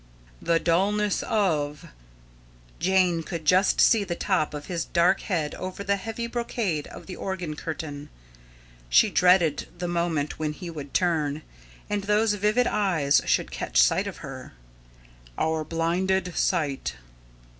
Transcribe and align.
"The 0.41 0.59
dulness 0.59 1.21
of" 1.21 1.85
Jane 2.89 3.21
could 3.21 3.45
just 3.45 3.79
see 3.79 4.03
the 4.03 4.15
top 4.15 4.55
of 4.55 4.65
his 4.65 4.85
dark 4.85 5.21
head 5.21 5.53
over 5.53 5.83
the 5.83 5.95
heavy 5.97 6.25
brocade 6.25 6.87
of 6.87 7.05
the 7.05 7.15
organ 7.15 7.55
curtain. 7.55 8.09
She 8.89 9.11
dreaded 9.11 9.67
the 9.77 9.87
moment 9.87 10.39
when 10.39 10.53
he 10.53 10.73
should 10.73 10.95
turn, 10.95 11.43
and 11.87 12.05
those 12.05 12.33
vivid 12.33 12.65
eyes 12.65 13.21
should 13.25 13.51
catch 13.51 13.79
sight 13.79 14.07
of 14.07 14.17
her 14.25 14.53
"our 15.37 15.63
blinded 15.63 16.35
sight." 16.35 16.95